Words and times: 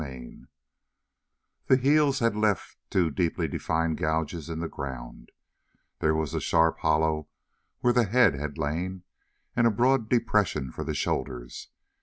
CHAPTER 0.01 0.15
27 0.15 0.47
The 1.67 1.77
heels 1.77 2.17
had 2.17 2.35
left 2.35 2.75
two 2.89 3.11
deeply 3.11 3.47
defined 3.47 3.97
gouges 3.99 4.49
in 4.49 4.57
the 4.57 4.67
ground; 4.67 5.31
there 5.99 6.15
was 6.15 6.33
a 6.33 6.39
sharp 6.41 6.79
hollow 6.79 7.27
where 7.81 7.93
the 7.93 8.05
head 8.05 8.33
had 8.33 8.57
lain, 8.57 9.03
and 9.55 9.67
a 9.67 9.69
broad 9.69 10.09
depression 10.09 10.71
for 10.71 10.83
the 10.83 10.95
shoulders. 10.95 11.69